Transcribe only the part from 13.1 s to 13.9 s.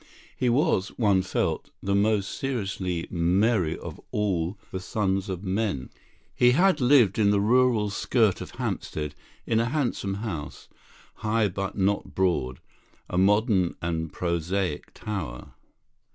a modern